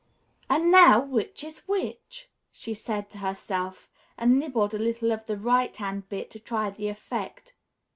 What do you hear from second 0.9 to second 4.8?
which is which?" she said to herself, and nibbled a